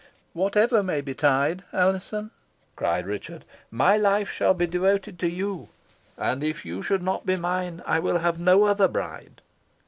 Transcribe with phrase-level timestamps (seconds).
[0.33, 2.31] "Whatever may betide, Alizon,"
[2.75, 5.69] cried Richard, "my life shall be devoted to you;
[6.17, 9.43] and, if you should not be mine, I will have no other bride.